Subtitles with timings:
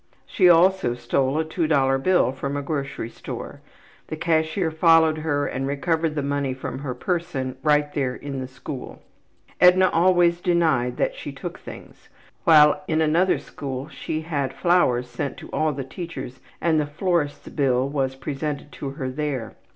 [0.25, 3.61] She also stole a two dollar bill from a grocery store;
[4.07, 8.47] the cashier followed her and recovered the money from her person right there in the
[8.47, 9.03] school.
[9.59, 12.09] Edna always denied that she took things.
[12.45, 17.49] While in another school she had flowers sent to all the teachers and the florist's
[17.49, 19.53] bill was presented to her there.